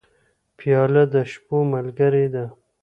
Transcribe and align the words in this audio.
پیاله 0.57 1.03
د 1.13 1.15
شپو 1.31 1.57
ملګرې 1.73 2.25
ده. 2.33 2.45